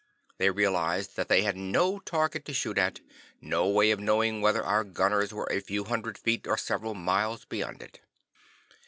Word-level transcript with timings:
They 0.39 0.49
realized 0.49 1.15
that 1.15 1.27
they 1.27 1.43
had 1.43 1.55
no 1.55 1.99
target 1.99 2.43
to 2.45 2.55
shoot 2.55 2.79
at, 2.79 3.01
no 3.39 3.67
way 3.69 3.91
of 3.91 3.99
knowing 3.99 4.41
whether 4.41 4.63
our 4.65 4.83
gunners 4.83 5.31
were 5.31 5.47
a 5.51 5.59
few 5.59 5.83
hundred 5.83 6.17
feet 6.17 6.47
or 6.47 6.57
several 6.57 6.95
miles 6.95 7.45
beyond 7.45 7.83
it. 7.83 7.99